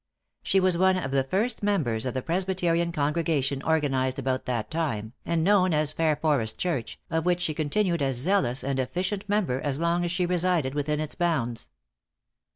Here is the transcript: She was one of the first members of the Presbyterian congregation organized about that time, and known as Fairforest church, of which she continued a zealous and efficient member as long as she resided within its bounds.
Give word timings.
She 0.41 0.59
was 0.59 0.79
one 0.79 0.97
of 0.97 1.11
the 1.11 1.23
first 1.23 1.61
members 1.61 2.07
of 2.07 2.15
the 2.15 2.23
Presbyterian 2.23 2.91
congregation 2.91 3.61
organized 3.61 4.17
about 4.17 4.45
that 4.45 4.71
time, 4.71 5.13
and 5.27 5.43
known 5.43 5.75
as 5.75 5.93
Fairforest 5.93 6.57
church, 6.57 6.99
of 7.11 7.27
which 7.27 7.39
she 7.41 7.53
continued 7.53 8.01
a 8.01 8.11
zealous 8.11 8.63
and 8.63 8.79
efficient 8.79 9.29
member 9.29 9.61
as 9.61 9.79
long 9.79 10.03
as 10.03 10.09
she 10.11 10.25
resided 10.25 10.73
within 10.73 10.99
its 10.99 11.13
bounds. 11.13 11.69